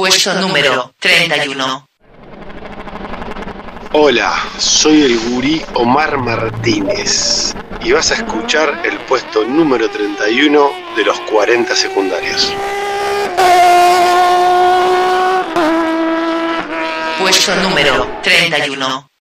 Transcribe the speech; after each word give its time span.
Puesto 0.00 0.32
número 0.32 0.94
31. 0.98 1.86
Hola, 3.92 4.48
soy 4.56 5.02
el 5.02 5.18
gurí 5.28 5.60
Omar 5.74 6.16
Martínez 6.16 7.54
y 7.82 7.92
vas 7.92 8.10
a 8.10 8.14
escuchar 8.14 8.80
el 8.86 8.96
puesto 9.00 9.44
número 9.44 9.90
31 9.90 10.70
de 10.96 11.04
los 11.04 11.20
40 11.30 11.76
secundarios. 11.76 12.50
Puesto 17.18 17.54
número 17.56 18.08
31. 18.22 19.09